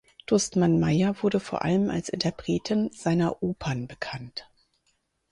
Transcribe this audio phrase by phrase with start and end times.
[0.25, 4.49] Dustmann-Meyer wurde vor allem als Interpretin seiner Opern bekannt.